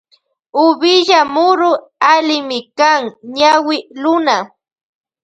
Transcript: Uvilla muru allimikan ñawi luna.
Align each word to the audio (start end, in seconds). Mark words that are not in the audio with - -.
Uvilla 0.63 1.19
muru 1.33 1.69
allimikan 2.11 3.01
ñawi 3.37 3.77
luna. 4.01 4.35